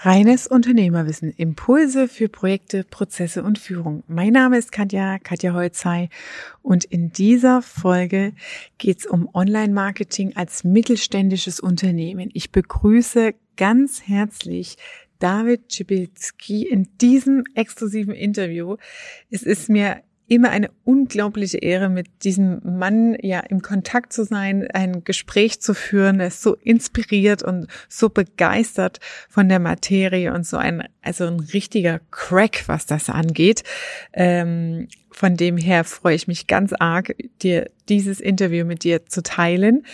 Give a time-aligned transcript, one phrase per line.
[0.00, 1.32] Reines Unternehmerwissen.
[1.36, 4.02] Impulse für Projekte, Prozesse und Führung.
[4.08, 6.10] Mein Name ist Katja, Katja Holzei
[6.62, 8.32] und in dieser Folge
[8.78, 12.28] geht es um Online-Marketing als mittelständisches Unternehmen.
[12.34, 14.76] Ich begrüße ganz herzlich
[15.18, 18.76] David Schibilski in diesem exklusiven Interview.
[19.30, 24.66] Es ist mir immer eine unglaubliche Ehre, mit diesem Mann ja im Kontakt zu sein,
[24.72, 26.20] ein Gespräch zu führen.
[26.20, 28.98] Er ist so inspiriert und so begeistert
[29.28, 33.62] von der Materie und so ein, also ein richtiger Crack, was das angeht.
[34.12, 39.22] Ähm, von dem her freue ich mich ganz arg, dir dieses Interview mit dir zu
[39.22, 39.86] teilen.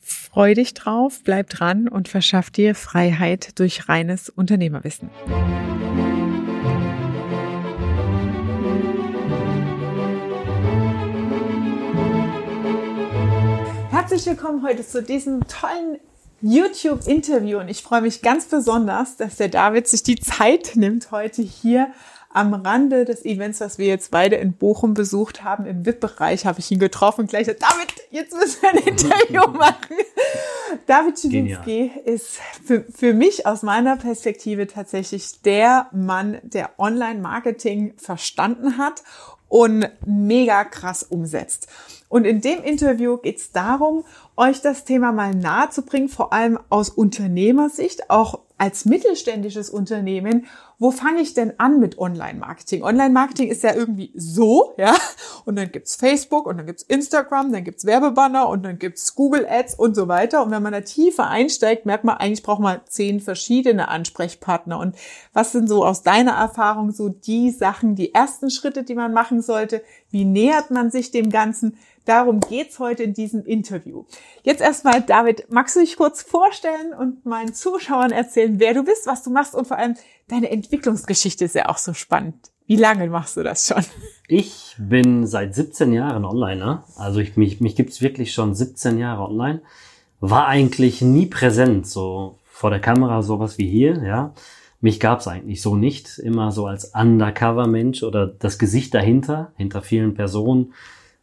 [0.00, 5.10] Freu dich drauf, bleib dran und verschaff dir Freiheit durch reines Unternehmerwissen.
[14.10, 15.98] Herzlich willkommen heute zu diesem tollen
[16.40, 21.42] YouTube-Interview und ich freue mich ganz besonders, dass der David sich die Zeit nimmt, heute
[21.42, 21.92] hier
[22.38, 26.60] am Rande des Events, was wir jetzt beide in Bochum besucht haben, im VIP-Bereich, habe
[26.60, 29.96] ich ihn getroffen und gleich gesagt, David, jetzt müssen wir ein Interview machen.
[30.86, 38.78] David Schilinski ist für, für mich aus meiner Perspektive tatsächlich der Mann, der Online-Marketing verstanden
[38.78, 39.02] hat
[39.48, 41.66] und mega krass umsetzt.
[42.08, 44.04] Und in dem Interview geht es darum,
[44.36, 50.46] euch das Thema mal nahe zu bringen, vor allem aus Unternehmersicht, auch als mittelständisches Unternehmen,
[50.80, 52.82] wo fange ich denn an mit Online-Marketing?
[52.82, 54.94] Online-Marketing ist ja irgendwie so, ja,
[55.44, 59.46] und dann gibt's Facebook und dann gibt's Instagram, dann gibt's Werbebanner und dann gibt's Google
[59.48, 60.42] Ads und so weiter.
[60.42, 64.78] Und wenn man da tiefer einsteigt, merkt man, eigentlich braucht man zehn verschiedene Ansprechpartner.
[64.78, 64.96] Und
[65.32, 69.42] was sind so aus deiner Erfahrung so die Sachen, die ersten Schritte, die man machen
[69.42, 69.82] sollte?
[70.10, 71.76] Wie nähert man sich dem Ganzen?
[72.04, 74.04] Darum geht's heute in diesem Interview.
[74.42, 79.06] Jetzt erstmal, David, magst du dich kurz vorstellen und meinen Zuschauern erzählen, wer du bist,
[79.06, 79.94] was du machst und vor allem
[80.28, 82.50] deine Entwicklungsgeschichte ist ja auch so spannend.
[82.66, 83.82] Wie lange machst du das schon?
[84.28, 86.84] Ich bin seit 17 Jahren Onliner.
[86.96, 89.62] Also ich, mich, mich gibt's wirklich schon 17 Jahre online.
[90.20, 94.34] War eigentlich nie präsent, so vor der Kamera, sowas wie hier, ja.
[94.80, 96.18] Mich gab's eigentlich so nicht.
[96.18, 100.74] Immer so als Undercover-Mensch oder das Gesicht dahinter, hinter vielen Personen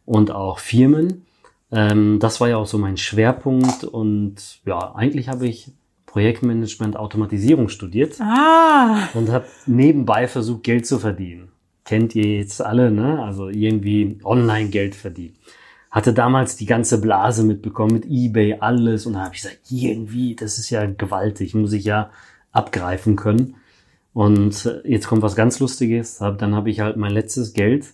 [0.06, 1.26] und auch Firmen.
[1.70, 5.72] Ähm, das war ja auch so mein Schwerpunkt und ja, eigentlich habe ich
[6.06, 9.08] Projektmanagement Automatisierung studiert ah.
[9.12, 11.48] und habe nebenbei versucht, Geld zu verdienen.
[11.84, 13.22] Kennt ihr jetzt alle, ne?
[13.22, 15.34] Also irgendwie online Geld verdienen.
[15.90, 20.34] Hatte damals die ganze Blase mitbekommen mit eBay, alles und da habe ich gesagt, irgendwie,
[20.34, 22.10] das ist ja gewaltig, muss ich ja
[22.52, 23.56] abgreifen können.
[24.14, 26.18] Und äh, jetzt kommt was ganz Lustiges.
[26.18, 27.86] Dann habe ich halt mein letztes Geld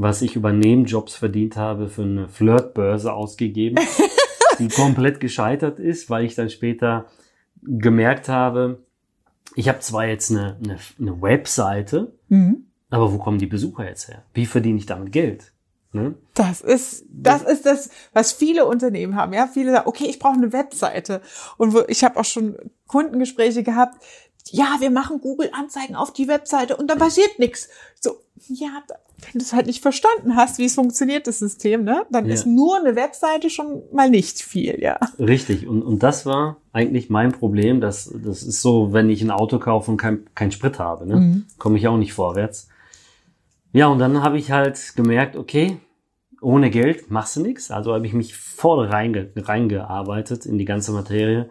[0.00, 3.84] was ich über Nebenjobs verdient habe, für eine Flirtbörse ausgegeben,
[4.58, 7.06] die komplett gescheitert ist, weil ich dann später
[7.62, 8.82] gemerkt habe,
[9.56, 12.64] ich habe zwar jetzt eine, eine, eine Webseite, mhm.
[12.88, 14.22] aber wo kommen die Besucher jetzt her?
[14.32, 15.52] Wie verdiene ich damit Geld?
[15.92, 16.14] Ne?
[16.32, 19.34] Das ist, das ist das, was viele Unternehmen haben.
[19.34, 21.20] Ja, viele sagen, okay, ich brauche eine Webseite.
[21.58, 22.56] Und ich habe auch schon
[22.86, 24.02] Kundengespräche gehabt.
[24.48, 27.68] Ja, wir machen Google-Anzeigen auf die Webseite und dann passiert nichts.
[28.00, 28.16] So,
[28.48, 28.82] ja,
[29.20, 32.34] wenn du es halt nicht verstanden hast, wie es funktioniert, das System, ne, dann ja.
[32.34, 34.98] ist nur eine Webseite schon mal nicht viel, ja.
[35.18, 35.66] Richtig.
[35.66, 37.80] Und, und das war eigentlich mein Problem.
[37.80, 41.16] Das, das ist so, wenn ich ein Auto kaufe und kein, kein Sprit habe, ne,
[41.16, 41.46] mhm.
[41.58, 42.68] komme ich auch nicht vorwärts.
[43.72, 45.78] Ja, und dann habe ich halt gemerkt, okay,
[46.40, 47.70] ohne Geld machst du nichts.
[47.70, 51.50] Also habe ich mich voll reinge, reingearbeitet in die ganze Materie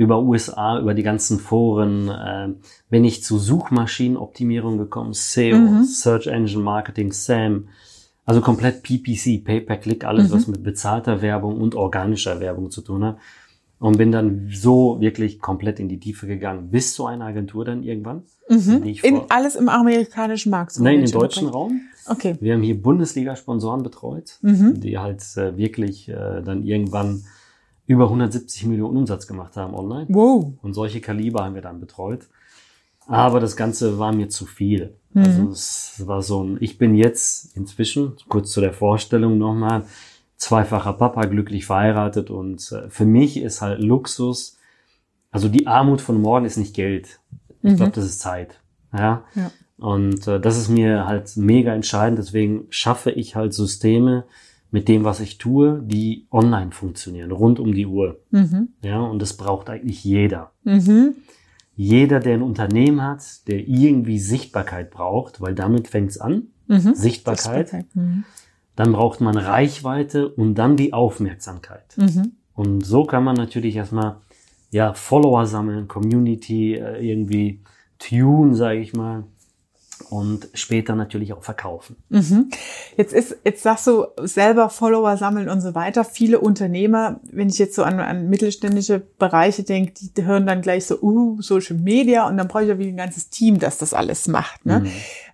[0.00, 2.48] über USA, über die ganzen Foren, äh,
[2.88, 5.84] bin ich zu Suchmaschinenoptimierung gekommen, SEO, mhm.
[5.84, 7.68] Search Engine Marketing, SAM,
[8.24, 10.32] also komplett PPC, Pay-per-Click, alles, mhm.
[10.32, 13.18] was mit bezahlter Werbung und organischer Werbung zu tun hat.
[13.78, 17.82] Und bin dann so wirklich komplett in die Tiefe gegangen, bis zu einer Agentur dann
[17.82, 18.22] irgendwann.
[18.48, 18.82] Mhm.
[19.02, 20.72] in, alles im amerikanischen Markt?
[20.72, 21.82] So Nein, im deutschen Raum.
[22.06, 22.36] Okay.
[22.40, 24.80] Wir haben hier Bundesliga-Sponsoren betreut, mhm.
[24.80, 27.24] die halt äh, wirklich äh, dann irgendwann
[27.90, 30.06] über 170 Millionen Umsatz gemacht haben online.
[30.10, 30.52] Wow.
[30.62, 32.28] Und solche Kaliber haben wir dann betreut.
[33.08, 34.94] Aber das Ganze war mir zu viel.
[35.12, 35.24] Mhm.
[35.24, 39.86] Also es war so ein, ich bin jetzt inzwischen, kurz zu der Vorstellung nochmal,
[40.36, 44.56] zweifacher Papa, glücklich verheiratet und äh, für mich ist halt Luxus,
[45.32, 47.18] also die Armut von morgen ist nicht Geld.
[47.62, 47.76] Ich mhm.
[47.76, 48.60] glaube, das ist Zeit.
[48.92, 49.24] Ja.
[49.34, 49.50] ja.
[49.78, 52.20] Und äh, das ist mir halt mega entscheidend.
[52.20, 54.24] Deswegen schaffe ich halt Systeme,
[54.70, 58.20] mit dem, was ich tue, die online funktionieren, rund um die Uhr.
[58.30, 58.68] Mhm.
[58.82, 60.52] Ja, und das braucht eigentlich jeder.
[60.64, 61.14] Mhm.
[61.76, 66.48] Jeder, der ein Unternehmen hat, der irgendwie Sichtbarkeit braucht, weil damit fängt's an.
[66.68, 66.94] Mhm.
[66.94, 67.68] Sichtbarkeit.
[67.68, 67.96] Sichtbarkeit.
[67.96, 68.24] Mhm.
[68.76, 71.96] Dann braucht man Reichweite und dann die Aufmerksamkeit.
[71.96, 72.32] Mhm.
[72.54, 74.16] Und so kann man natürlich erstmal
[74.70, 77.60] ja, Follower sammeln, Community äh, irgendwie
[77.98, 79.24] tune, sage ich mal
[80.08, 81.96] und später natürlich auch verkaufen.
[82.08, 82.50] Mhm.
[82.96, 86.04] Jetzt ist, jetzt sagst du selber Follower sammeln und so weiter.
[86.04, 90.86] Viele Unternehmer, wenn ich jetzt so an, an mittelständische Bereiche denke, die hören dann gleich
[90.86, 93.94] so, uh, Social Media und dann brauche ich ja wieder ein ganzes Team, das das
[93.94, 94.64] alles macht.
[94.64, 94.80] Ne?
[94.80, 94.90] Mhm.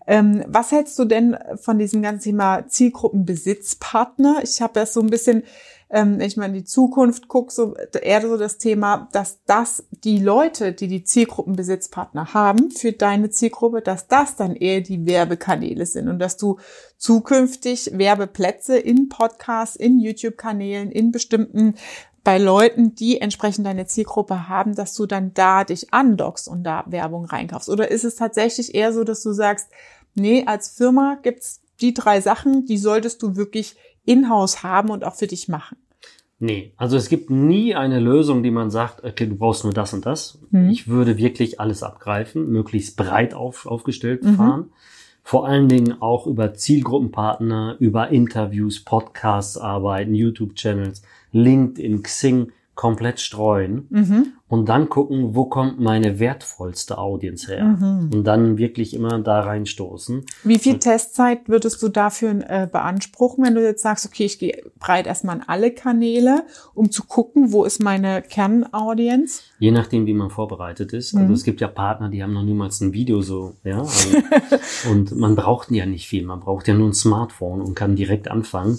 [0.06, 4.40] Ähm, was hältst du denn von diesem ganzen Thema Zielgruppenbesitzpartner?
[4.42, 5.42] Ich habe das so ein bisschen
[5.88, 10.72] ähm, ich meine, die Zukunft guckt so eher so das Thema, dass das die Leute,
[10.72, 16.18] die die Zielgruppenbesitzpartner haben für deine Zielgruppe, dass das dann eher die Werbekanäle sind und
[16.18, 16.58] dass du
[16.98, 21.74] zukünftig Werbeplätze in Podcasts, in YouTube-Kanälen, in bestimmten
[22.24, 26.84] bei Leuten, die entsprechend deine Zielgruppe haben, dass du dann da dich andockst und da
[26.88, 27.68] Werbung reinkaufst?
[27.68, 29.68] Oder ist es tatsächlich eher so, dass du sagst,
[30.16, 35.14] nee, als Firma gibt's die drei Sachen, die solltest du wirklich in-house haben und auch
[35.14, 35.76] für dich machen?
[36.38, 39.94] Nee, also es gibt nie eine Lösung, die man sagt, okay, du brauchst nur das
[39.94, 40.38] und das.
[40.50, 40.68] Mhm.
[40.68, 44.36] Ich würde wirklich alles abgreifen, möglichst breit auf, aufgestellt mhm.
[44.36, 44.70] fahren.
[45.22, 51.02] Vor allen Dingen auch über Zielgruppenpartner, über Interviews, Podcasts arbeiten, YouTube-Channels,
[51.32, 54.26] LinkedIn, Xing komplett streuen mhm.
[54.48, 58.10] und dann gucken, wo kommt meine wertvollste Audience her mhm.
[58.12, 60.26] und dann wirklich immer da reinstoßen.
[60.44, 64.38] Wie viel und, Testzeit würdest du dafür äh, beanspruchen, wenn du jetzt sagst, okay, ich
[64.38, 66.44] gehe breit erstmal an alle Kanäle,
[66.74, 69.42] um zu gucken, wo ist meine Kernaudience?
[69.58, 71.14] Je nachdem, wie man vorbereitet ist.
[71.14, 71.22] Also mhm.
[71.22, 73.78] Also es gibt ja Partner, die haben noch niemals ein Video so, ja.
[73.96, 77.96] Also, und man braucht ja nicht viel, man braucht ja nur ein Smartphone und kann
[77.96, 78.78] direkt anfangen.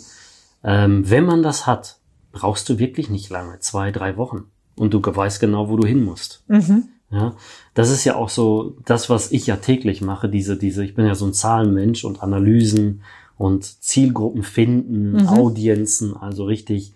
[0.64, 1.98] Ähm, wenn man das hat,
[2.38, 4.46] brauchst du wirklich nicht lange, zwei, drei Wochen.
[4.76, 6.44] Und du weißt genau, wo du hin musst.
[6.48, 6.90] Mhm.
[7.10, 7.36] Ja,
[7.74, 11.06] das ist ja auch so das, was ich ja täglich mache, diese, diese, ich bin
[11.06, 13.02] ja so ein Zahlenmensch und Analysen
[13.38, 15.28] und Zielgruppen finden, mhm.
[15.28, 16.94] Audienzen, also richtig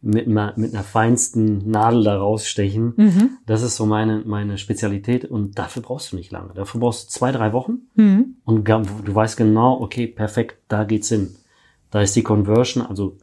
[0.00, 2.94] mit einer, mit einer feinsten Nadel da rausstechen.
[2.96, 3.30] Mhm.
[3.46, 6.54] Das ist so meine, meine Spezialität und dafür brauchst du nicht lange.
[6.54, 8.36] Dafür brauchst du zwei, drei Wochen mhm.
[8.44, 11.34] und du weißt genau, okay, perfekt, da geht's hin.
[11.90, 13.16] Da ist die Conversion, also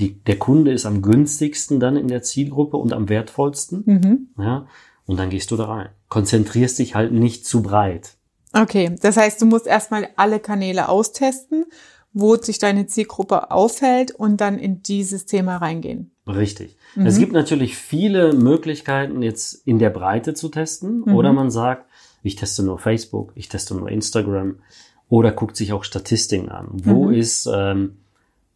[0.00, 3.82] die, der Kunde ist am günstigsten dann in der Zielgruppe und am wertvollsten.
[3.84, 4.28] Mhm.
[4.38, 4.66] Ja,
[5.06, 5.88] und dann gehst du da rein.
[6.08, 8.16] Konzentrierst dich halt nicht zu breit.
[8.52, 11.64] Okay, das heißt, du musst erstmal alle Kanäle austesten,
[12.12, 16.12] wo sich deine Zielgruppe aufhält und dann in dieses Thema reingehen.
[16.26, 16.76] Richtig.
[16.94, 17.06] Mhm.
[17.06, 21.02] Es gibt natürlich viele Möglichkeiten, jetzt in der Breite zu testen.
[21.06, 21.14] Mhm.
[21.14, 21.86] Oder man sagt,
[22.22, 24.60] ich teste nur Facebook, ich teste nur Instagram.
[25.08, 26.68] Oder guckt sich auch Statistiken an.
[26.72, 27.14] Wo mhm.
[27.14, 27.96] ist ähm,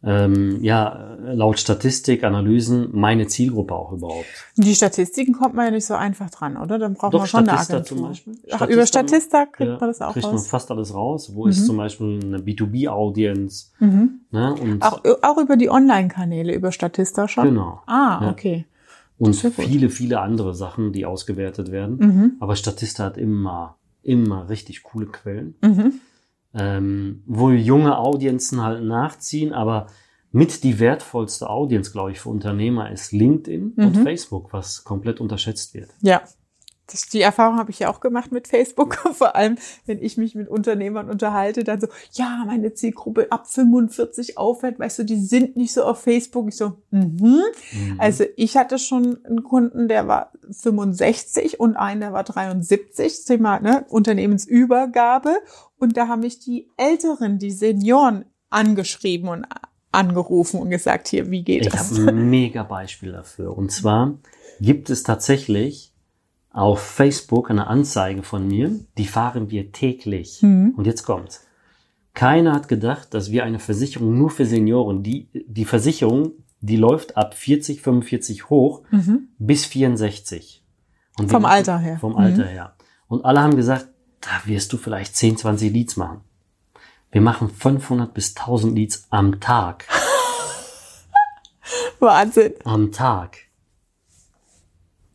[0.05, 4.25] ähm, ja, laut Statistik, Analysen meine Zielgruppe auch überhaupt.
[4.57, 6.77] Die Statistiken kommt man ja nicht so einfach dran, oder?
[6.77, 7.97] Dann braucht Doch, man schon Statista eine Agentur.
[7.97, 8.37] zum Beispiel.
[8.51, 10.33] Ach, über Statista kriegt ja, man das auch kriegt raus?
[10.33, 11.31] man fast alles raus.
[11.33, 11.51] Wo mhm.
[11.51, 13.71] ist zum Beispiel eine B2B-Audience?
[13.79, 14.19] Mhm.
[14.31, 14.53] Ne?
[14.53, 17.45] Und auch, auch über die Online-Kanäle, über Statista schon?
[17.45, 17.81] Genau.
[17.85, 18.65] Ah, okay.
[19.17, 21.97] Und viele, viele andere Sachen, die ausgewertet werden.
[21.97, 22.31] Mhm.
[22.41, 25.55] Aber Statista hat immer, immer richtig coole Quellen.
[25.61, 25.93] Mhm
[26.53, 29.87] ähm, wo junge Audienzen halt nachziehen, aber
[30.31, 33.85] mit die wertvollste Audience, glaube ich, für Unternehmer ist LinkedIn mhm.
[33.85, 35.89] und Facebook, was komplett unterschätzt wird.
[36.01, 36.23] Ja,
[36.87, 38.95] das, die Erfahrung habe ich ja auch gemacht mit Facebook.
[39.13, 44.37] Vor allem, wenn ich mich mit Unternehmern unterhalte, dann so, ja, meine Zielgruppe ab 45
[44.37, 46.49] aufwärts, weißt du, die sind nicht so auf Facebook.
[46.49, 47.17] Ich so, mhm.
[47.19, 47.95] mhm.
[47.99, 53.59] Also ich hatte schon einen Kunden, der war 65 und einen, der war 73, Thema
[53.59, 55.37] ne, Unternehmensübergabe.
[55.83, 59.45] Und da haben mich die Älteren, die Senioren angeschrieben und
[59.91, 61.91] angerufen und gesagt, hier, wie geht ich das?
[61.91, 63.57] Ich habe ein mega Beispiel dafür.
[63.57, 64.13] Und zwar
[64.61, 65.91] gibt es tatsächlich
[66.51, 70.41] auf Facebook eine Anzeige von mir, die fahren wir täglich.
[70.41, 70.73] Mhm.
[70.77, 71.45] Und jetzt kommt's.
[72.13, 77.17] Keiner hat gedacht, dass wir eine Versicherung nur für Senioren, die, die Versicherung, die läuft
[77.17, 79.27] ab 40, 45 hoch mhm.
[79.37, 80.63] bis 64.
[81.19, 81.97] Und vom Alter her.
[81.99, 82.47] Vom Alter mhm.
[82.47, 82.73] her.
[83.07, 83.89] Und alle haben gesagt,
[84.25, 86.21] da wirst du vielleicht 10, 20 Leads machen.
[87.11, 89.85] Wir machen 500 bis 1000 Leads am Tag.
[91.99, 92.53] Wahnsinn.
[92.63, 93.37] Am Tag.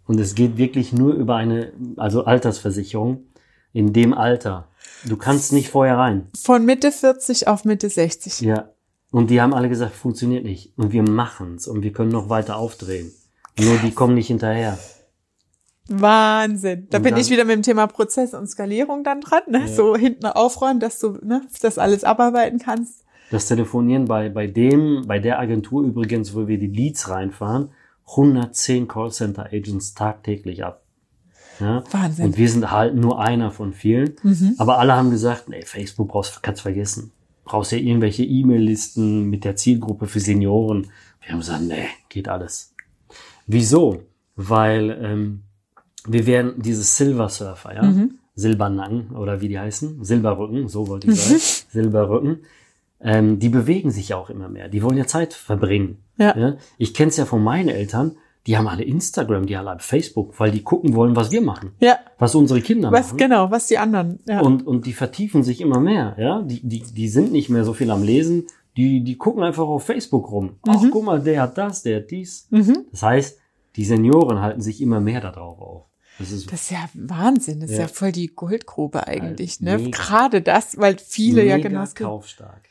[0.06, 3.26] Und es geht wirklich nur über eine, also Altersversicherung
[3.72, 4.68] in dem Alter.
[5.04, 6.28] Du kannst nicht vorher rein.
[6.40, 8.40] Von Mitte 40 auf Mitte 60.
[8.40, 8.70] Ja.
[9.10, 10.72] Und die haben alle gesagt, funktioniert nicht.
[10.76, 13.12] Und wir machen's und wir können noch weiter aufdrehen.
[13.58, 14.78] Nur die kommen nicht hinterher.
[15.88, 16.86] Wahnsinn.
[16.90, 19.60] Da und bin ich wieder mit dem Thema Prozess und Skalierung dann dran, ne?
[19.60, 19.68] Ja.
[19.68, 23.04] So hinten aufräumen, dass du ne, das alles abarbeiten kannst.
[23.30, 27.70] Das Telefonieren bei, bei dem, bei der Agentur übrigens, wo wir die Leads reinfahren,
[28.06, 30.82] 110 Callcenter Agents tagtäglich ab.
[31.60, 31.82] Ja?
[31.90, 32.26] Wahnsinn.
[32.26, 34.14] Und wir sind halt nur einer von vielen.
[34.22, 34.54] Mhm.
[34.58, 37.12] Aber alle haben gesagt, nee, Facebook brauchst, kannst vergessen.
[37.44, 40.90] Brauchst ja irgendwelche E-Mail-Listen mit der Zielgruppe für Senioren.
[41.20, 42.74] Wir haben gesagt, nee, geht alles.
[43.46, 44.02] Wieso?
[44.36, 45.42] Weil ähm,
[46.06, 47.92] wir werden diese Silver Surfer, ja,
[48.34, 51.40] Silbernacken oder wie die heißen, Silberrücken, so wollte ich sagen,
[51.70, 52.38] Silberrücken,
[53.00, 54.68] ähm, die bewegen sich ja auch immer mehr.
[54.68, 55.98] Die wollen ja Zeit verbringen.
[56.16, 56.56] Ja.
[56.78, 60.38] Ich kenne es ja von meinen Eltern, die haben alle Instagram, die haben alle Facebook,
[60.40, 61.98] weil die gucken wollen, was wir machen, Ja.
[62.18, 63.18] was unsere Kinder Was, machen.
[63.18, 64.20] genau, was die anderen.
[64.26, 64.40] Ja.
[64.40, 66.42] Und, und die vertiefen sich immer mehr, ja.
[66.42, 69.84] Die, die, die sind nicht mehr so viel am Lesen, die, die gucken einfach auf
[69.84, 70.50] Facebook rum.
[70.66, 72.48] Ach, guck mal, der hat das, der hat dies.
[72.92, 73.38] Das heißt,
[73.78, 75.84] die Senioren halten sich immer mehr darauf auf.
[76.18, 77.60] Das ist Das ist ja Wahnsinn.
[77.60, 77.82] Das ist Ja.
[77.84, 79.84] ja voll die Goldgrube eigentlich, Ja, ne?
[79.84, 79.96] mega.
[79.96, 82.68] Gerade das, weil viele ja mega genau das kaufstark.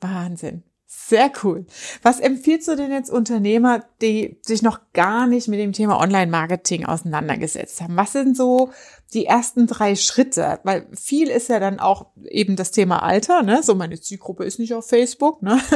[0.00, 0.62] Wahnsinn.
[0.90, 1.66] Sehr cool.
[2.02, 6.86] Was empfiehlst du denn jetzt Unternehmer, die sich noch gar nicht mit dem Thema Online-Marketing
[6.86, 7.94] auseinandergesetzt haben?
[7.94, 8.70] Was sind so
[9.12, 10.60] die ersten drei Schritte?
[10.64, 13.62] Weil viel ist ja dann auch eben das Thema Alter, ne?
[13.62, 15.60] So meine Zielgruppe ist nicht auf Facebook, ne?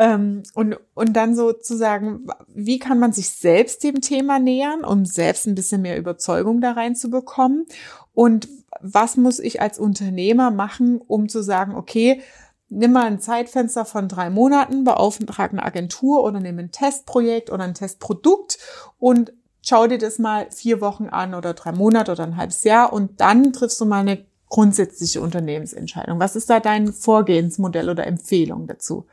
[0.00, 5.46] Ähm, und, und dann sozusagen, wie kann man sich selbst dem Thema nähern, um selbst
[5.46, 7.66] ein bisschen mehr Überzeugung da reinzubekommen?
[8.14, 8.48] Und
[8.80, 12.22] was muss ich als Unternehmer machen, um zu sagen, okay,
[12.68, 17.64] nimm mal ein Zeitfenster von drei Monaten, beauftrag eine Agentur oder nimm ein Testprojekt oder
[17.64, 18.58] ein Testprodukt
[18.98, 19.32] und
[19.62, 23.20] schau dir das mal vier Wochen an oder drei Monate oder ein halbes Jahr und
[23.20, 26.20] dann triffst du mal eine grundsätzliche Unternehmensentscheidung.
[26.20, 29.06] Was ist da dein Vorgehensmodell oder Empfehlung dazu?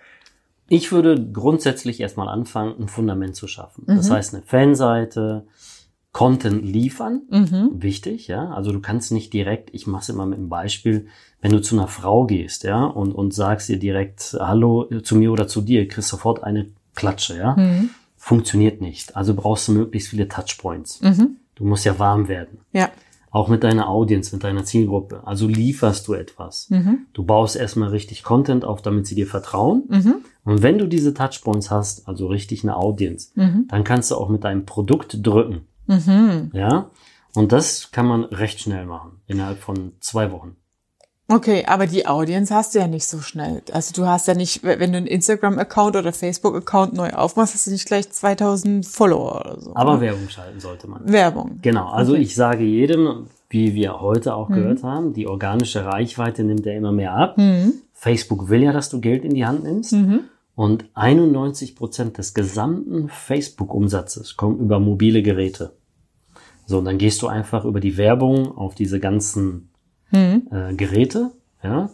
[0.67, 3.83] Ich würde grundsätzlich erstmal anfangen, ein Fundament zu schaffen.
[3.85, 5.45] Das heißt, eine Fanseite,
[6.11, 7.23] Content liefern,
[7.73, 8.49] wichtig, ja.
[8.49, 11.07] Also du kannst nicht direkt, ich mache es immer mit einem Beispiel,
[11.45, 15.31] wenn du zu einer Frau gehst, ja, und, und sagst ihr direkt Hallo zu mir
[15.31, 17.55] oder zu dir, kriegst sofort eine Klatsche, ja.
[18.17, 19.15] Funktioniert nicht.
[19.15, 21.01] Also brauchst du möglichst viele Touchpoints.
[21.53, 22.61] Du musst ja warm werden.
[22.73, 22.89] Ja.
[23.29, 25.21] Auch mit deiner Audience, mit deiner Zielgruppe.
[25.27, 26.67] Also lieferst du etwas.
[27.13, 29.83] Du baust erstmal richtig Content auf, damit sie dir vertrauen.
[30.45, 33.29] Und wenn du diese Touchpoints hast, also richtig eine Audience,
[33.67, 35.67] dann kannst du auch mit deinem Produkt drücken.
[36.53, 36.89] Ja.
[37.35, 39.21] Und das kann man recht schnell machen.
[39.27, 40.55] Innerhalb von zwei Wochen.
[41.27, 43.63] Okay, aber die Audience hast du ja nicht so schnell.
[43.71, 47.71] Also du hast ja nicht, wenn du einen Instagram-Account oder Facebook-Account neu aufmachst, hast du
[47.71, 49.75] nicht gleich 2000 Follower oder so.
[49.75, 51.01] Aber Werbung schalten sollte man.
[51.11, 51.57] Werbung.
[51.63, 56.65] Genau, also ich sage jedem, wie wir heute auch gehört haben, die organische Reichweite nimmt
[56.65, 57.39] ja immer mehr ab.
[57.93, 59.95] Facebook will ja, dass du Geld in die Hand nimmst.
[60.53, 65.73] Und 91 Prozent des gesamten Facebook-Umsatzes kommen über mobile Geräte.
[66.67, 69.69] So, und dann gehst du einfach über die Werbung auf diese ganzen
[70.11, 71.31] äh, Geräte,
[71.63, 71.89] ja,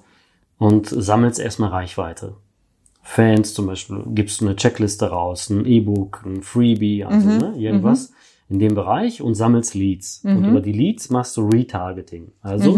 [0.58, 2.36] und sammelst erstmal Reichweite.
[3.02, 8.14] Fans zum Beispiel, gibst du eine Checkliste raus, ein E-Book, ein Freebie, also ne, irgendwas
[8.48, 10.22] in dem Bereich und sammelst Leads.
[10.24, 12.32] Und über die Leads machst du Retargeting.
[12.42, 12.74] Also,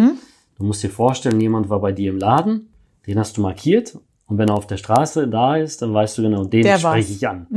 [0.58, 2.70] du musst dir vorstellen, jemand war bei dir im Laden,
[3.06, 3.98] den hast du markiert
[4.28, 6.86] und wenn er auf der Straße da ist, dann weißt du genau, den Der spreche
[6.86, 7.10] war's.
[7.10, 7.48] ich an.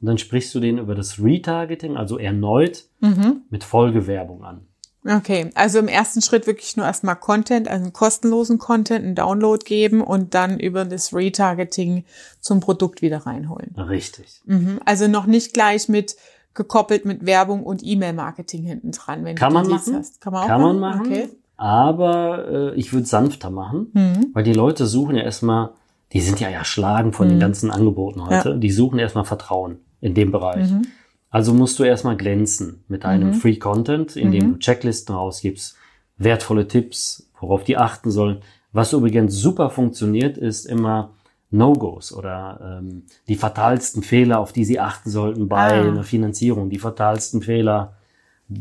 [0.00, 2.84] Und dann sprichst du den über das Retargeting, also erneut
[3.50, 4.66] mit Folgewerbung an.
[5.08, 9.64] Okay, also im ersten Schritt wirklich nur erstmal Content, also einen kostenlosen Content, einen Download
[9.64, 12.04] geben und dann über das Retargeting
[12.40, 13.74] zum Produkt wieder reinholen.
[13.78, 14.42] Richtig.
[14.44, 14.78] Mhm.
[14.84, 16.16] Also noch nicht gleich mit
[16.52, 19.94] gekoppelt mit Werbung und E-Mail-Marketing hinten dran, wenn Kann du man machen.
[19.96, 20.20] hast.
[20.20, 21.06] Kann man auch Kann man machen.
[21.06, 21.28] Okay.
[21.56, 24.26] Aber äh, ich würde sanfter machen, Mhm.
[24.34, 25.70] weil die Leute suchen ja erstmal,
[26.12, 27.40] die sind ja erschlagen von den Mhm.
[27.40, 30.68] ganzen Angeboten heute, die suchen erstmal Vertrauen in dem Bereich.
[31.30, 33.34] Also musst du erstmal glänzen mit deinem Mhm.
[33.34, 35.76] Free Content, indem du Checklisten rausgibst,
[36.18, 38.38] wertvolle Tipps, worauf die achten sollen.
[38.72, 41.12] Was übrigens super funktioniert, ist immer
[41.50, 45.88] No-Gos oder ähm, die fatalsten Fehler, auf die sie achten sollten bei Ah.
[45.88, 47.94] einer Finanzierung, die fatalsten Fehler.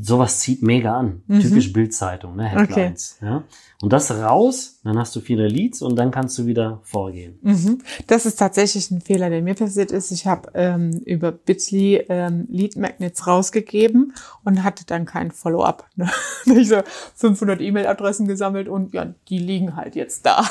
[0.02, 1.24] Sowas zieht mega an.
[1.28, 2.44] Typisch Bildzeitung, ne?
[2.46, 3.18] Headlines.
[3.22, 3.44] Ja?
[3.82, 7.40] Und das raus, dann hast du viele Leads und dann kannst du wieder vorgehen.
[7.42, 7.80] Mhm.
[8.08, 10.12] Das ist tatsächlich ein Fehler, der mir passiert ist.
[10.12, 15.88] Ich habe ähm, über Bitly ähm, Lead Magnets rausgegeben und hatte dann kein Follow-up.
[15.96, 16.10] Ne?
[16.46, 16.82] ich so
[17.16, 20.44] 500 E-Mail-Adressen gesammelt und ja, die liegen halt jetzt da.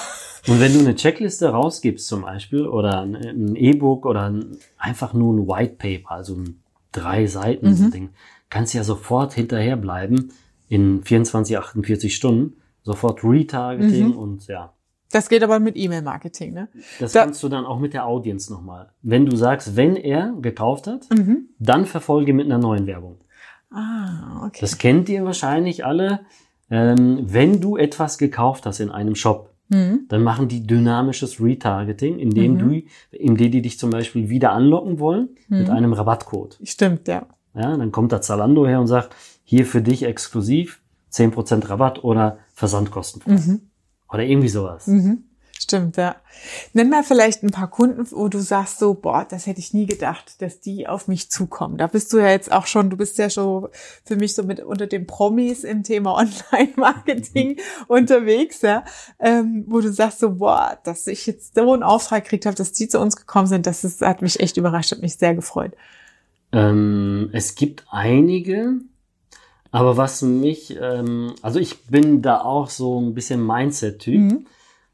[0.49, 5.13] Und wenn du eine Checkliste rausgibst zum Beispiel oder ein- ein E-Book oder ein, einfach
[5.13, 7.91] nur ein White Paper, also ein drei Seiten Mhm.
[7.91, 8.09] Ding,
[8.51, 10.33] kannst ja sofort hinterherbleiben
[10.69, 14.17] in 24, 48 Stunden, sofort Retargeting Mhm.
[14.19, 14.73] und ja.
[15.11, 16.69] Das geht aber mit E-Mail-Marketing, ne?
[17.01, 18.91] Das Da- kannst du dann auch mit der Audience nochmal.
[19.03, 21.49] Wenn du sagst, wenn er gekauft hat, Mhm.
[21.59, 23.17] dann verfolge mit einer neuen Werbung.
[23.71, 24.59] Ah, okay.
[24.61, 26.21] Das kennt ihr wahrscheinlich alle.
[26.71, 30.01] Ähm, wenn du etwas gekauft hast in einem Shop, Mhm.
[30.09, 35.31] dann machen die dynamisches Retargeting, indem du, indem die dich zum Beispiel wieder anlocken wollen
[35.49, 35.59] Mhm.
[35.59, 36.59] mit einem Rabattcode.
[36.63, 37.27] Stimmt, ja.
[37.59, 40.81] Ja, dann kommt da Zalando her und sagt, hier für dich exklusiv
[41.13, 43.23] 10% Rabatt oder Versandkosten.
[43.27, 43.61] Mhm.
[44.09, 44.87] Oder irgendwie sowas.
[44.87, 45.25] Mhm.
[45.61, 46.15] Stimmt, ja.
[46.73, 49.87] Nenn mal vielleicht ein paar Kunden, wo du sagst so, boah, das hätte ich nie
[49.87, 51.79] gedacht, dass die auf mich zukommen.
[51.79, 53.69] Da bist du ja jetzt auch schon, du bist ja schon
[54.05, 56.15] für mich so mit unter den Promis im Thema
[56.53, 58.85] Online-Marketing unterwegs, ja,
[59.19, 62.71] ähm, wo du sagst so, boah, dass ich jetzt so einen Auftrag gekriegt habe, dass
[62.71, 65.73] die zu uns gekommen sind, das ist, hat mich echt überrascht, hat mich sehr gefreut.
[66.53, 68.81] Ähm, es gibt einige,
[69.71, 74.21] aber was mich, ähm, also ich bin da auch so ein bisschen Mindset-Typ.
[74.21, 74.47] Mhm.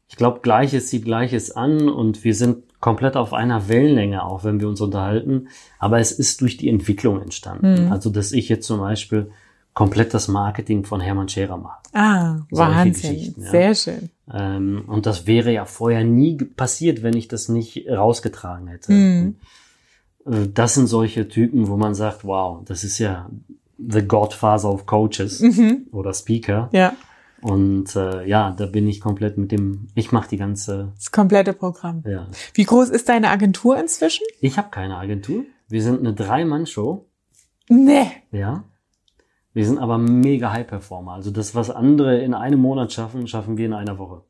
[0.07, 4.59] Ich glaube, Gleiches zieht Gleiches an und wir sind komplett auf einer Wellenlänge, auch wenn
[4.59, 5.47] wir uns unterhalten.
[5.79, 7.85] Aber es ist durch die Entwicklung entstanden.
[7.85, 7.91] Mhm.
[7.91, 9.31] Also, dass ich jetzt zum Beispiel
[9.73, 11.81] komplett das Marketing von Hermann Scherer mache.
[11.93, 13.35] Ah, Wahnsinn.
[13.37, 13.51] Ja.
[13.51, 14.09] Sehr schön.
[14.31, 18.91] Ähm, und das wäre ja vorher nie passiert, wenn ich das nicht rausgetragen hätte.
[18.91, 19.35] Mhm.
[20.25, 23.29] Äh, das sind solche Typen, wo man sagt, wow, das ist ja
[23.77, 25.87] the Godfather of Coaches mhm.
[25.91, 26.69] oder Speaker.
[26.71, 26.93] Ja.
[27.41, 30.93] Und äh, ja, da bin ich komplett mit dem, ich mache die ganze.
[30.95, 32.03] Das komplette Programm.
[32.05, 32.27] Ja.
[32.53, 34.25] Wie groß ist deine Agentur inzwischen?
[34.41, 35.43] Ich habe keine Agentur.
[35.67, 37.05] Wir sind eine Drei-Mann-Show.
[37.69, 38.07] Nee.
[38.31, 38.63] Ja.
[39.53, 41.13] Wir sind aber mega High-Performer.
[41.13, 44.23] Also das, was andere in einem Monat schaffen, schaffen wir in einer Woche.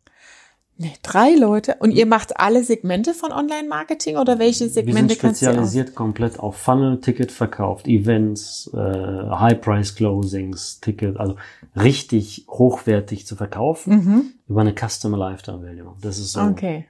[0.77, 1.77] Nee, drei Leute.
[1.79, 6.57] Und ihr macht alle Segmente von Online-Marketing oder welche Segmente Wir sind spezialisiert komplett auf
[6.57, 11.37] Funnel, Ticket verkauft, Events, äh, High-Price-Closings, Ticket, also
[11.77, 14.25] richtig hochwertig zu verkaufen mhm.
[14.49, 15.93] über eine Customer Lifetime Value.
[16.01, 16.87] Das ist so okay.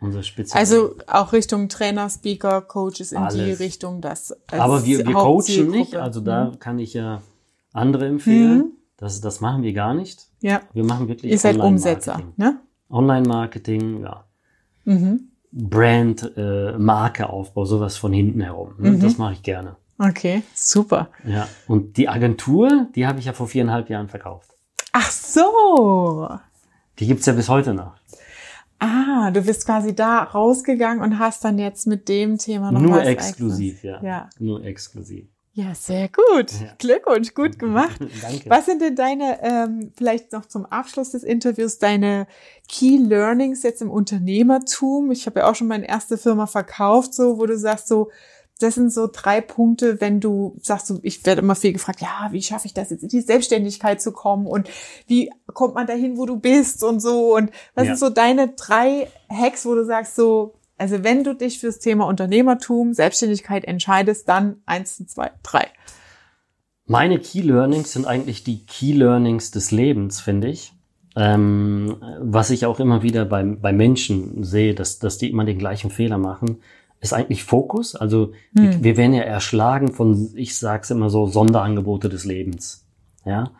[0.00, 0.60] unser Spezial.
[0.60, 3.34] Also auch Richtung Trainer, Speaker, Coaches in Alles.
[3.34, 4.36] die Richtung, das.
[4.52, 6.58] Aber wir, wir coachen nicht, also da mhm.
[6.60, 7.22] kann ich ja
[7.72, 8.58] andere empfehlen.
[8.58, 8.72] Mhm.
[8.98, 10.28] Das, das machen wir gar nicht.
[10.40, 10.62] Ja.
[10.72, 11.32] Wir machen wirklich.
[11.32, 12.60] Ihr seid Umsetzer, ne?
[12.90, 14.24] Online-Marketing, ja.
[14.84, 15.28] Mhm.
[15.52, 18.74] Brand, äh, Markeaufbau, sowas von hinten herum.
[18.78, 18.92] Ne?
[18.92, 19.00] Mhm.
[19.00, 19.76] Das mache ich gerne.
[19.98, 21.08] Okay, super.
[21.24, 24.50] Ja, und die Agentur, die habe ich ja vor viereinhalb Jahren verkauft.
[24.92, 26.28] Ach so.
[26.98, 27.94] Die gibt's ja bis heute noch.
[28.78, 33.02] Ah, du bist quasi da rausgegangen und hast dann jetzt mit dem Thema noch Nur
[33.02, 34.02] exklusiv, ja.
[34.02, 34.30] ja.
[34.38, 35.26] Nur exklusiv.
[35.56, 36.52] Ja, sehr gut.
[36.52, 36.74] Ja.
[36.78, 37.98] Glückwunsch, gut gemacht.
[38.20, 38.50] Danke.
[38.50, 42.26] Was sind denn deine, ähm, vielleicht noch zum Abschluss des Interviews, deine
[42.68, 45.10] Key Learnings jetzt im Unternehmertum?
[45.10, 48.10] Ich habe ja auch schon meine erste Firma verkauft, so, wo du sagst, so,
[48.58, 52.28] das sind so drei Punkte, wenn du sagst, so, ich werde immer viel gefragt, ja,
[52.32, 54.68] wie schaffe ich das jetzt in die Selbstständigkeit zu kommen und
[55.06, 57.96] wie kommt man dahin, wo du bist und so und was ja.
[57.96, 62.06] sind so deine drei Hacks, wo du sagst, so, also wenn du dich fürs Thema
[62.06, 65.66] Unternehmertum, Selbstständigkeit entscheidest, dann eins, zwei, drei.
[66.86, 70.72] Meine Key Learnings sind eigentlich die Key Learnings des Lebens, finde ich.
[71.16, 75.58] Ähm, was ich auch immer wieder bei, bei Menschen sehe, dass, dass die immer den
[75.58, 76.58] gleichen Fehler machen,
[77.00, 77.96] ist eigentlich Fokus.
[77.96, 78.84] Also hm.
[78.84, 82.86] wir werden ja erschlagen von, ich sag's immer so, Sonderangebote des Lebens.
[83.24, 83.50] Ja.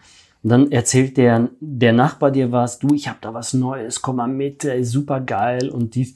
[0.42, 4.16] Und dann erzählt der, der Nachbar dir was, du, ich habe da was Neues, komm
[4.16, 6.14] mal mit, ey, super geil und dies.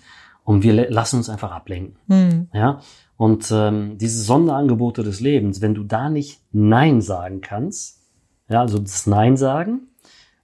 [0.50, 1.96] Und wir lassen uns einfach ablenken.
[2.08, 2.48] Mhm.
[2.52, 2.80] Ja.
[3.16, 8.00] Und ähm, diese Sonderangebote des Lebens, wenn du da nicht Nein sagen kannst,
[8.48, 9.82] ja, also das Nein sagen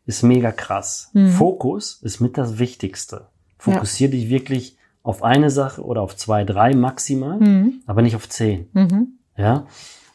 [0.04, 1.10] ist mega krass.
[1.12, 1.30] Mhm.
[1.30, 3.26] Fokus ist mit das Wichtigste.
[3.58, 4.12] Fokussier ja.
[4.12, 7.82] dich wirklich auf eine Sache oder auf zwei, drei maximal, mhm.
[7.84, 8.68] aber nicht auf zehn.
[8.74, 9.18] Mhm.
[9.36, 9.66] Ja.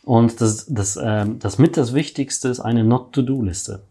[0.06, 3.84] Und das, das, ähm, das mit das Wichtigste ist eine Not-to-Do-Liste.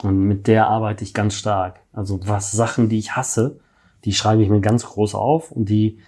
[0.00, 1.80] Und mit der arbeite ich ganz stark.
[1.92, 3.58] Also was Sachen, die ich hasse,
[4.04, 5.98] die schreibe ich mir ganz groß auf und die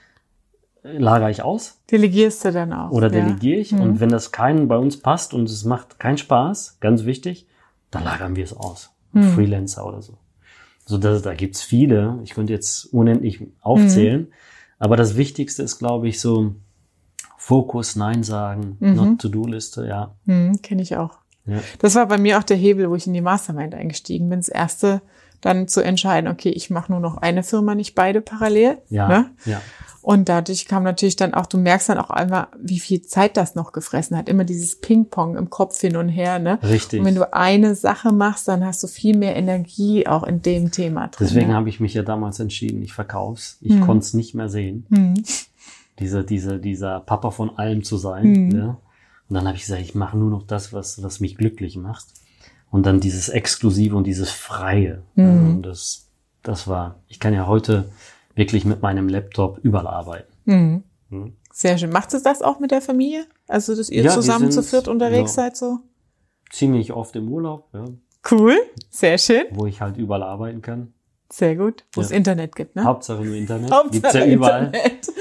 [0.83, 1.81] lagere ich aus.
[1.91, 2.91] Delegierst du dann auch.
[2.91, 3.73] Oder delegiere ich.
[3.73, 3.81] Mhm.
[3.81, 7.47] Und wenn das keinen bei uns passt und es macht keinen Spaß, ganz wichtig,
[7.91, 8.91] dann lagern wir es aus.
[9.13, 9.23] Mhm.
[9.25, 10.19] Freelancer oder so.
[10.87, 12.19] So, da, da gibt's viele.
[12.25, 14.23] Ich könnte jetzt unendlich aufzählen.
[14.23, 14.33] Mhm.
[14.79, 16.55] Aber das Wichtigste ist, glaube ich, so
[17.37, 18.95] Fokus, Nein sagen, mhm.
[18.95, 20.15] Not-to-Do-Liste, ja.
[20.25, 21.19] Mhm, Kenne ich auch.
[21.47, 21.59] Ja.
[21.79, 24.41] Das war bei mir auch der Hebel, wo ich in die Mastermind eingestiegen bin.
[24.41, 25.03] Das erste
[25.41, 28.79] dann zu entscheiden, okay, ich mache nur noch eine Firma, nicht beide parallel.
[28.89, 29.31] Ja, ne?
[29.45, 29.61] ja.
[30.03, 33.55] Und dadurch kam natürlich dann auch, du merkst dann auch einmal, wie viel Zeit das
[33.55, 34.31] noch gefressen hat.
[34.31, 36.59] Immer dieses Ping-Pong im Kopf hin und her, ne?
[36.63, 37.01] Richtig.
[37.01, 40.71] Und wenn du eine Sache machst, dann hast du viel mehr Energie auch in dem
[40.71, 41.27] Thema drin.
[41.29, 41.55] Deswegen ne?
[41.55, 43.59] habe ich mich ja damals entschieden, ich verkauf's.
[43.61, 43.83] Ich hm.
[43.83, 44.87] konnte es nicht mehr sehen.
[44.91, 45.23] Hm.
[45.99, 48.25] Diese, diese, dieser Papa von allem zu sein.
[48.25, 48.49] Hm.
[48.49, 48.77] Ne?
[49.29, 52.07] Und dann habe ich gesagt, ich mache nur noch das, was, was mich glücklich macht.
[52.71, 55.03] Und dann dieses Exklusive und dieses Freie.
[55.15, 55.57] Mhm.
[55.57, 56.09] Und das,
[56.43, 57.91] das war, ich kann ja heute
[58.35, 60.33] wirklich mit meinem Laptop überall arbeiten.
[60.45, 60.85] Mhm.
[61.09, 61.33] Mhm.
[61.53, 61.91] Sehr schön.
[61.91, 63.27] Macht es das auch mit der Familie?
[63.49, 65.81] Also, dass ihr ja, zusammen zu viert unterwegs ja, seid so?
[66.51, 67.85] Ziemlich oft im Urlaub, ja.
[68.31, 68.57] Cool,
[68.91, 69.45] sehr schön.
[69.53, 70.93] Wo ich halt überall arbeiten kann.
[71.33, 71.85] Sehr gut.
[71.93, 72.85] Wo es Internet gibt, ne?
[72.85, 73.71] Hauptsache nur Internet.
[73.71, 74.67] Hauptsache Gibt's ja überall.
[74.67, 75.09] Internet.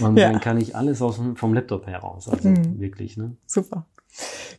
[0.00, 0.10] Ja.
[0.10, 2.28] dann kann ich alles aus, vom Laptop heraus.
[2.28, 2.80] Also mhm.
[2.80, 3.36] wirklich, ne?
[3.46, 3.86] Super.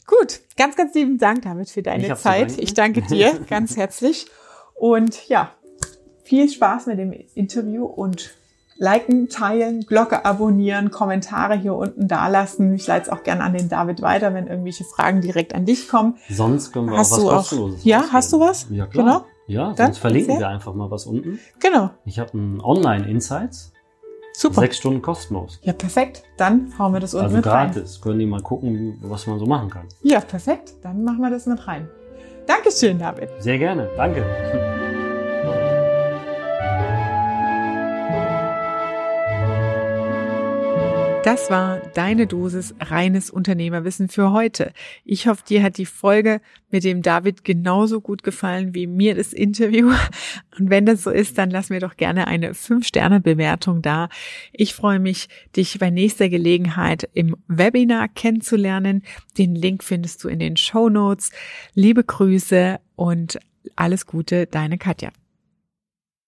[0.07, 2.57] Gut, ganz, ganz lieben Dank, David, für deine ich Zeit.
[2.57, 4.27] Ich danke dir ganz herzlich.
[4.75, 5.51] Und ja,
[6.23, 8.31] viel Spaß mit dem Interview und
[8.77, 12.75] liken, teilen, Glocke abonnieren, Kommentare hier unten dalassen.
[12.75, 15.87] Ich leite es auch gerne an den David weiter, wenn irgendwelche Fragen direkt an dich
[15.87, 16.17] kommen.
[16.29, 18.13] Sonst können wir Hast auch was du auch- kostenloses Ja, ausgeben.
[18.13, 18.67] hast du was?
[18.69, 19.05] Ja, klar.
[19.05, 19.25] Genau.
[19.47, 20.47] Ja, Dann sonst verlinken erzähl.
[20.47, 21.39] wir einfach mal was unten.
[21.61, 21.91] Genau.
[22.03, 23.71] Ich habe ein Online-Insights,
[24.37, 24.61] Super.
[24.61, 25.59] sechs Stunden kostenlos.
[25.63, 26.23] Ja, perfekt.
[26.37, 27.71] Dann hauen wir das unten Also mit rein.
[27.71, 28.01] gratis.
[28.01, 29.87] Können die mal gucken, was man so machen kann.
[30.03, 30.73] Ja, perfekt.
[30.83, 31.87] Dann machen wir das mit rein.
[32.47, 33.29] Dankeschön, David.
[33.39, 33.89] Sehr gerne.
[33.97, 34.23] Danke.
[41.25, 44.71] Das war deine Dosis reines Unternehmerwissen für heute.
[45.03, 49.33] Ich hoffe, dir hat die Folge mit dem David genauso gut gefallen wie mir das
[49.33, 49.87] Interview.
[50.59, 54.09] Und wenn das so ist, dann lass mir doch gerne eine 5-Sterne-Bewertung da.
[54.53, 59.01] Ich freue mich, dich bei nächster Gelegenheit im Webinar kennenzulernen.
[59.39, 61.31] Den Link findest du in den Show Notes.
[61.73, 63.39] Liebe Grüße und
[63.75, 65.09] alles Gute, deine Katja.